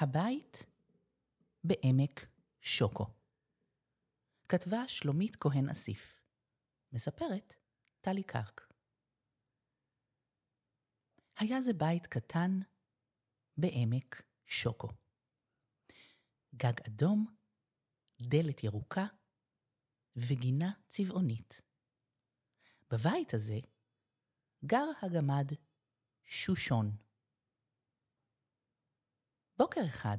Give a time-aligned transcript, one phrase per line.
[0.00, 0.66] הבית
[1.64, 2.26] בעמק
[2.60, 3.06] שוקו.
[4.48, 6.20] כתבה שלומית כהן אסיף.
[6.92, 7.52] מספרת
[8.00, 8.72] טלי קרק.
[11.36, 12.50] היה זה בית קטן
[13.56, 14.88] בעמק שוקו.
[16.54, 17.36] גג אדום,
[18.22, 19.06] דלת ירוקה
[20.16, 21.60] וגינה צבעונית.
[22.90, 23.58] בבית הזה
[24.64, 25.46] גר הגמד
[26.24, 27.05] שושון.
[29.58, 30.16] בוקר אחד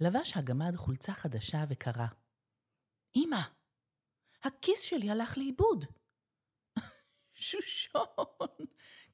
[0.00, 2.06] לבש הגמד חולצה חדשה וקרא,
[3.16, 3.40] אמא,
[4.42, 5.84] הכיס שלי הלך לאיבוד.
[7.34, 8.66] שושון,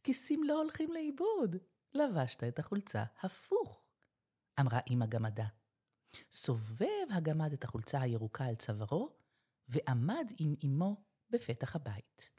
[0.02, 1.56] כיסים לא הולכים לאיבוד.
[1.94, 3.84] לבשת את החולצה הפוך,
[4.60, 5.46] אמרה אמא גמדה.
[6.32, 9.16] סובב הגמד את החולצה הירוקה על צווארו,
[9.68, 12.30] ועמד עם אמו בפתח הבית.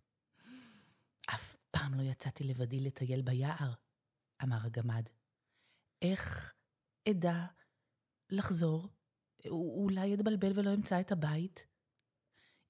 [1.34, 3.74] אף פעם לא יצאתי לבדי לטייל ביער,
[4.44, 5.10] אמר הגמד.
[6.02, 6.55] איך
[7.10, 7.46] אדע
[8.30, 8.90] לחזור?
[9.50, 11.68] אולי אתבלבל ולא אמצא את הבית?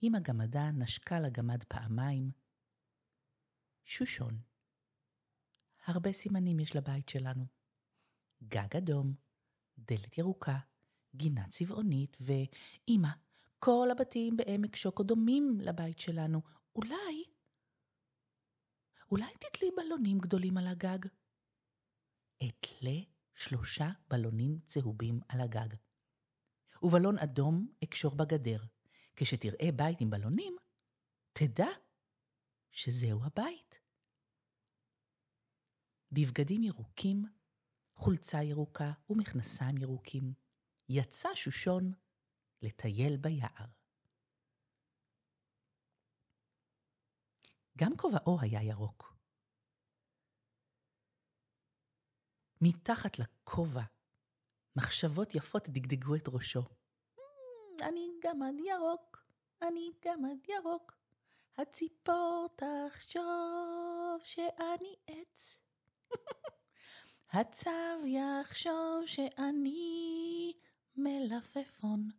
[0.03, 2.31] אמא גמדה נשקה לגמד פעמיים.
[3.85, 4.39] שושון,
[5.85, 7.45] הרבה סימנים יש לבית שלנו.
[8.43, 9.13] גג אדום,
[9.77, 10.57] דלת ירוקה,
[11.15, 13.09] גינה צבעונית, ואמא,
[13.59, 16.41] כל הבתים בעמק שוקו דומים לבית שלנו.
[16.75, 17.23] אולי...
[19.11, 21.07] אולי תתלי בלונים גדולים על הגג?
[22.47, 25.75] אתלה שלושה בלונים צהובים על הגג.
[26.83, 28.64] ובלון אדום אקשור בגדר.
[29.16, 30.55] כשתראה בית עם בלונים,
[31.33, 31.67] תדע
[32.72, 33.81] שזהו הבית.
[36.11, 37.25] בבגדים ירוקים,
[37.95, 40.33] חולצה ירוקה ומכנסיים ירוקים,
[40.89, 41.94] יצא שושון
[42.61, 43.66] לטייל ביער.
[47.78, 49.14] גם כובעו היה ירוק.
[52.67, 53.81] מתחת לכובע,
[54.75, 56.61] מחשבות יפות דגדגו את ראשו.
[56.61, 59.25] Hmm, אני גמד ירוק,
[59.61, 60.94] אני גמד ירוק,
[61.57, 65.59] הציפור תחשוב שאני עץ.
[67.31, 70.53] הצב יחשוב שאני
[70.95, 72.09] מלפפון.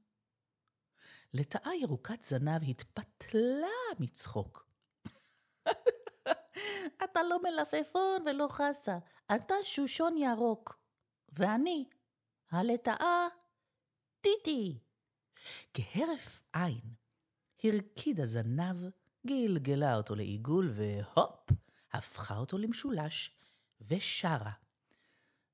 [1.34, 3.66] לטאה ירוקת זנב התפתלה
[4.00, 4.65] מצחוק.
[7.16, 8.98] אתה לא מלפפון ולא חסה,
[9.36, 10.78] אתה שושון ירוק.
[11.32, 11.84] ואני,
[12.50, 13.26] הלטאה,
[14.20, 14.78] טיטי.
[15.74, 16.80] כהרף עין,
[17.64, 18.76] הרקיד הזנב,
[19.26, 21.50] גלגלה אותו לעיגול, והופ,
[21.92, 23.36] הפכה אותו למשולש,
[23.80, 24.52] ושרה.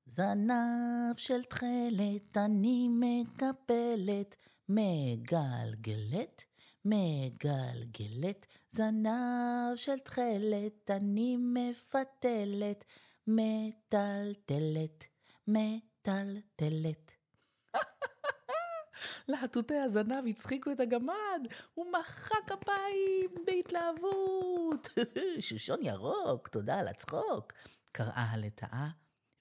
[0.05, 4.35] זנב של תכלת אני מקפלת,
[4.69, 6.43] מגלגלת,
[6.85, 12.83] מגלגלת, זנב של תכלת אני מפתלת,
[13.27, 15.05] מטלטלת,
[15.47, 17.13] מטלטלת.
[19.27, 21.41] להטוטי הזנב הצחיקו את הגמד,
[21.73, 24.89] הוא מחא כפיים בהתלהבות.
[25.47, 27.53] שושון ירוק, תודה על הצחוק,
[27.91, 28.89] קראה הלטאה,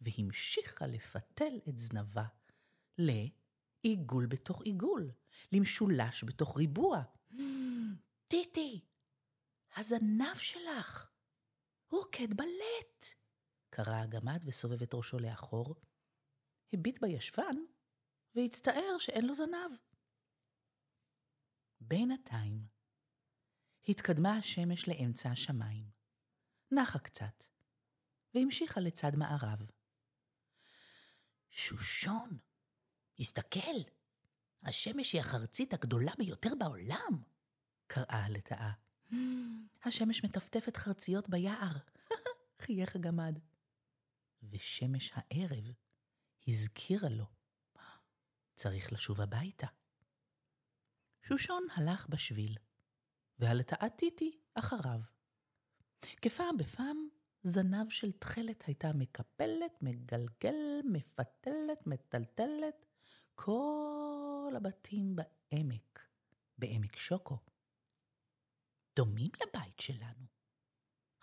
[0.01, 2.25] והמשיכה לפתל את זנבה
[2.99, 5.11] לעיגול בתוך עיגול,
[5.53, 7.03] למשולש בתוך ריבוע.
[8.29, 8.81] טיטי,
[9.77, 11.11] הזנב שלך
[11.91, 13.15] רוקד בלט,
[13.71, 15.75] קרא הגמד וסובב את ראשו לאחור,
[16.73, 17.57] הביט בישבן
[18.35, 19.71] והצטער שאין לו זנב.
[21.81, 22.67] בינתיים
[23.89, 25.91] התקדמה השמש לאמצע השמיים,
[26.71, 27.45] נחה קצת,
[28.35, 29.71] והמשיכה לצד מערב.
[31.51, 32.39] שושון,
[33.19, 33.79] הסתכל,
[34.63, 37.23] השמש היא החרצית הגדולה ביותר בעולם,
[37.95, 38.73] קראה הלטאה.
[39.85, 41.77] השמש מטפטפת חרציות ביער,
[42.63, 43.39] חייך הגמד.
[44.43, 45.73] ושמש הערב
[46.49, 47.25] הזכירה לו,
[48.61, 49.67] צריך לשוב הביתה.
[51.23, 52.57] שושון הלך בשביל,
[53.39, 55.01] והלטאה טיטי אחריו.
[56.23, 57.09] כפעם בפעם
[57.43, 62.87] זנב של תכלת הייתה מקפלת, מגלגל, מפתלת, מטלטלת,
[63.35, 66.07] כל הבתים בעמק,
[66.59, 67.52] בעמק שוקו.
[68.97, 70.27] דומים לבית שלנו.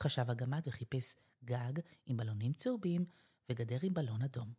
[0.03, 1.73] חשב הגמד וחיפש גג
[2.05, 3.05] עם בלונים צהובים
[3.49, 4.53] וגדר עם בלון אדום.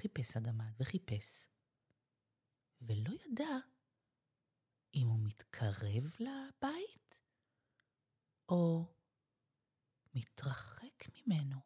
[0.00, 1.46] חיפש הגמד וחיפש,
[2.80, 3.56] ולא ידע
[4.94, 7.20] אם הוא מתקרב לבית
[8.48, 8.94] או
[10.14, 11.60] מתרחק ממנו.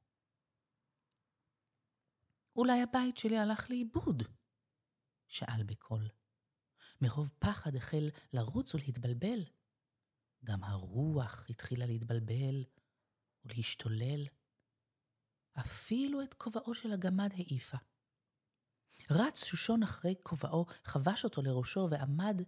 [2.57, 4.23] אולי הבית שלי הלך לאיבוד?
[5.27, 6.09] שאל בקול.
[7.01, 9.45] מרוב פחד החל לרוץ ולהתבלבל.
[10.45, 12.65] גם הרוח התחילה להתבלבל
[13.45, 14.27] ולהשתולל.
[15.61, 17.77] אפילו את כובעו של הגמד העיפה.
[19.11, 22.43] רץ שושון אחרי כובעו, חבש אותו לראשו ועמד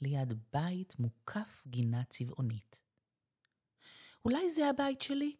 [0.00, 2.80] ליד בית מוקף גינה צבעונית.
[4.24, 5.36] אולי זה הבית שלי?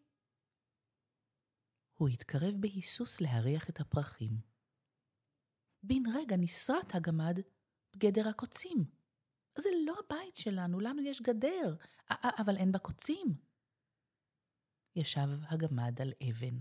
[1.95, 4.41] הוא התקרב בהיסוס להריח את הפרחים.
[5.83, 7.39] בן רגע נסרט הגמד
[7.93, 9.02] בגדר הקוצים.
[9.59, 11.77] זה לא הבית שלנו, לנו יש גדר,
[12.11, 13.35] אבל אין בה קוצים.
[14.97, 16.59] ישב הגמד על אבן,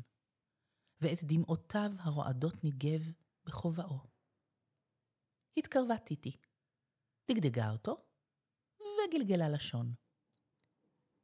[1.01, 3.11] ואת דמעותיו הרועדות ניגב
[3.45, 3.99] בכובעו.
[5.57, 6.37] התקרבה טיטי,
[7.31, 8.05] דגדגה אותו,
[8.79, 9.93] וגלגלה לשון.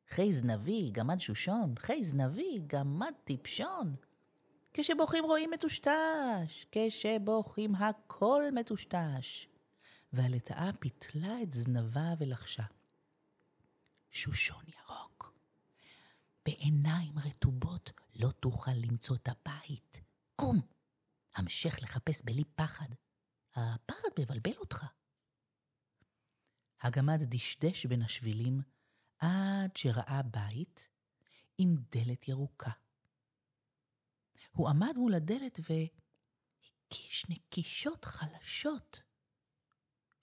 [0.10, 3.96] חי זנבי, גמד שושון, חי זנבי, גמד טיפשון.
[4.74, 9.48] כשבוכים רואים מטושטש, כשבוכים הכל מטושטש.
[10.14, 12.64] והלטאה פיתלה את זנבה ולחשה.
[14.12, 15.34] שושון ירוק,
[16.46, 20.02] בעיניים רטובות לא תוכל למצוא את הבית.
[20.36, 20.62] קום,
[21.36, 22.90] המשך לחפש בלי פחד.
[23.56, 24.86] הפחד מבלבל אותך.
[26.82, 28.62] הגמד דשדש בין השבילים
[29.20, 30.88] עד שראה בית
[31.58, 32.72] עם דלת ירוקה.
[34.52, 39.07] הוא עמד מול הדלת והקיש נקישות חלשות.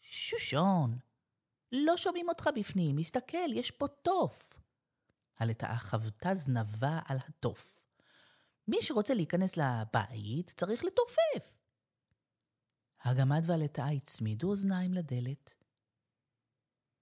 [0.05, 0.95] שושון,
[1.73, 4.59] לא שומעים אותך בפנים, הסתכל, יש פה תוף.
[5.39, 7.85] הלטאה חוותה זנבה על התוף.
[8.69, 11.59] מי שרוצה להיכנס לבית צריך לתופף.
[13.01, 15.57] הגמד והלטאה הצמידו אוזניים לדלת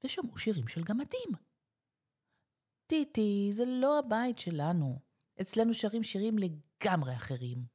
[0.05, 1.31] ושמעו שירים של גמדים.
[2.87, 4.99] טיטי, זה לא הבית שלנו.
[5.41, 7.67] אצלנו שרים שירים לגמרי אחרים.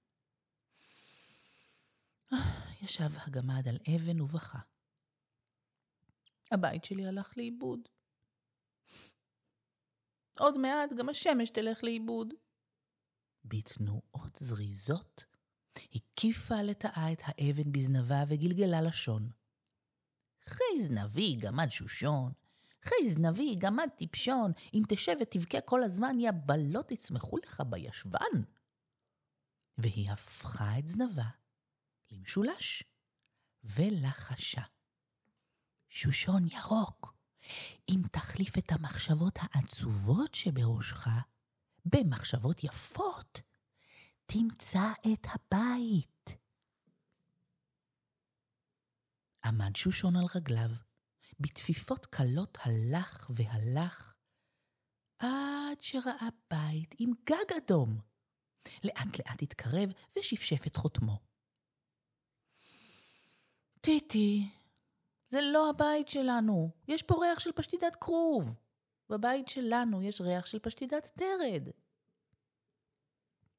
[2.82, 4.60] ישב הגמד על אבן ובכה.
[6.52, 7.80] הבית שלי הלך לאיבוד.
[10.40, 12.34] עוד מעט גם השמש תלך לאיבוד.
[13.46, 15.26] בתנועות זריזות
[15.96, 19.30] הקיפה לטאה את האבן בזנבה וגלגלה לשון.
[20.46, 22.32] חי זנבי גמד שושון,
[22.82, 28.44] חי זנבי גמד טיפשון, אם תשב ותבכה כל הזמן, יא בלות יצמחו לך בישבן.
[29.78, 31.30] והיא הפכה את זנבה
[32.12, 32.84] למשולש,
[33.64, 34.77] ולחשה.
[35.90, 37.16] שושון ירוק,
[37.90, 41.08] אם תחליף את המחשבות העצובות שבראשך
[41.86, 43.42] במחשבות יפות,
[44.26, 46.38] תמצא את הבית.
[49.46, 50.70] עמד שושון על רגליו,
[51.40, 54.14] בתפיפות קלות הלך והלך,
[55.20, 58.00] עד שראה בית עם גג אדום.
[58.84, 61.20] לאט לאט התקרב ושפשף את חותמו.
[63.82, 64.50] טיטי,
[65.30, 68.56] זה לא הבית שלנו, יש פה ריח של פשטידת כרוב.
[69.10, 71.70] בבית שלנו יש ריח של פשטידת תרד.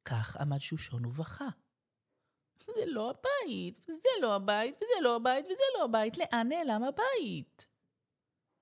[0.05, 1.49] כך עמד שושון ובכה.
[2.67, 7.67] זה לא הבית, וזה לא הבית, וזה לא הבית, וזה לא הבית, לאן נעלם הבית?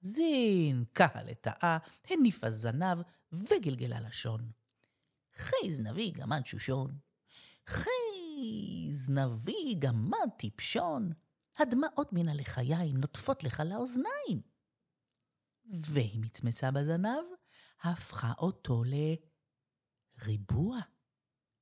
[0.01, 1.79] זין, קהל לטאה,
[2.11, 2.99] הניפה זנב
[3.33, 4.51] וגלגלה לשון.
[5.35, 6.99] חי זנבי גמד שושון,
[7.67, 11.13] חי זנבי גמד טיפשון,
[11.59, 14.43] הדמעות מן הלחיים נוטפות לך לאוזניים.
[15.65, 17.25] והיא מצמצה בזנב,
[17.83, 18.83] הפכה אותו
[20.19, 20.79] לריבוע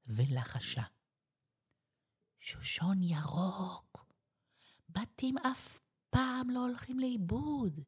[0.07, 0.83] ולחשה.
[2.39, 4.07] שושון ירוק,
[4.89, 5.81] בתים אף
[6.11, 7.81] פעם לא הולכים לאיבוד.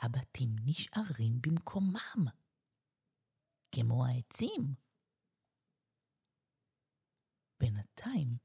[0.00, 2.26] הבתים נשארים במקומם,
[3.74, 4.74] כמו העצים.
[7.60, 8.43] בינתיים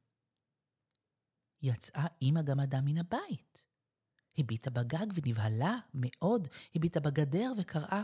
[1.62, 3.66] יצאה אמא גמדה מן הבית.
[4.38, 8.04] הביטה בגג ונבהלה מאוד, הביטה בגדר וקראה,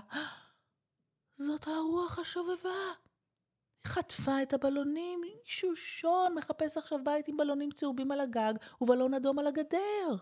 [1.37, 2.93] זאת הרוח השובבה.
[3.87, 9.47] חטפה את הבלונים, שושון מחפש עכשיו בית עם בלונים צהובים על הגג ובלון אדום על
[9.47, 10.15] הגדר.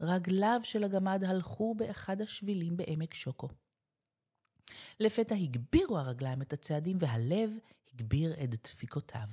[0.00, 3.48] רגליו של הגמד הלכו באחד השבילים בעמק שוקו.
[5.00, 7.58] לפתע הגבירו הרגליים את הצעדים והלב
[7.92, 9.28] הגביר את דפיקותיו.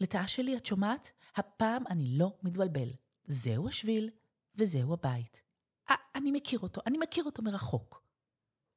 [0.00, 1.12] לטאה שלי, את שומעת?
[1.36, 2.88] הפעם אני לא מתבלבל.
[3.26, 4.10] זהו השביל
[4.54, 5.42] וזהו הבית.
[5.90, 8.02] 아, אני מכיר אותו, אני מכיר אותו מרחוק,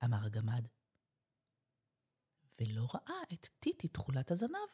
[0.04, 0.68] אמר הגמד.
[2.60, 4.70] ולא ראה את טיטי תכולת הזנב.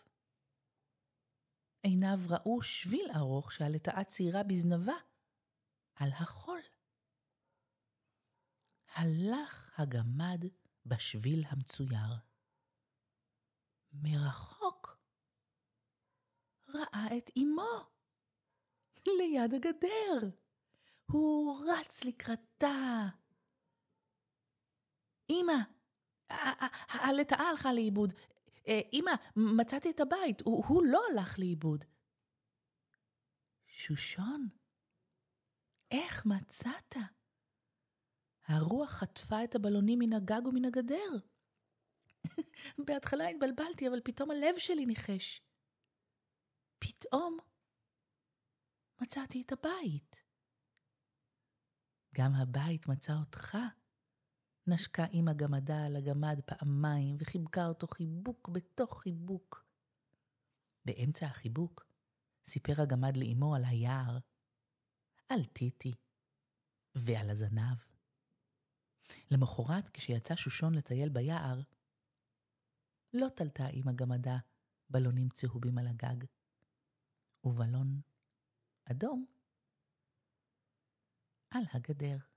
[1.83, 4.93] עיניו ראו שביל ארוך שהלטאה ציירה בזנבה
[5.95, 6.59] על החול.
[8.95, 10.45] הלך הגמד
[10.85, 12.15] בשביל המצויר.
[13.93, 14.62] מרחוק
[16.75, 17.93] ראה את אמו
[19.07, 20.29] ליד הגדר.
[21.11, 23.07] הוא רץ לקראתה.
[25.29, 25.53] אמא,
[26.89, 28.13] הלטאה הלכה לאיבוד.
[28.93, 31.85] אמא, מצאתי את הבית, הוא, הוא לא הלך לאיבוד.
[33.67, 34.47] שושון,
[35.91, 36.95] איך מצאת?
[38.45, 41.17] הרוח חטפה את הבלונים מן הגג ומן הגדר.
[42.85, 45.41] בהתחלה התבלבלתי, אבל פתאום הלב שלי ניחש.
[46.83, 47.37] פתאום
[49.01, 50.23] מצאתי את הבית.
[52.15, 53.57] גם הבית מצא אותך.
[54.67, 59.65] נשקה אמא גמדה על הגמד פעמיים וחיבקה אותו חיבוק בתוך חיבוק.
[60.85, 61.85] באמצע החיבוק
[62.45, 64.17] סיפר הגמד לאמו על היער,
[65.29, 65.93] על טיטי
[66.95, 67.77] ועל הזנב.
[69.31, 71.61] למחרת, כשיצא שושון לטייל ביער,
[73.13, 74.37] לא תלתה אמא גמדה
[74.89, 76.25] בלונים צהובים על הגג,
[77.43, 78.01] ובלון
[78.91, 79.25] אדום
[81.51, 82.32] על הגדר.